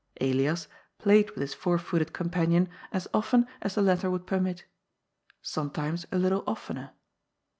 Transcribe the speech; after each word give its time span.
Elias 0.19 0.67
played 0.97 1.29
with 1.29 1.41
his 1.41 1.53
four 1.53 1.77
footed 1.77 2.11
companion 2.11 2.67
as 2.91 3.07
often 3.13 3.45
as 3.61 3.75
the 3.75 3.83
latter 3.83 4.09
would 4.09 4.25
permit 4.25 4.65
Sometimes 5.43 6.07
a 6.11 6.17
little 6.17 6.43
of 6.47 6.57
tener. 6.65 6.93